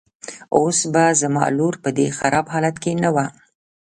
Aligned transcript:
اوس 0.57 0.79
به 0.93 1.05
زما 1.21 1.45
لور 1.57 1.75
په 1.83 1.89
دې 1.97 2.07
خراب 2.17 2.45
حالت 2.53 2.75
کې 2.83 2.91
نه 3.03 3.09
وه. 3.15 3.25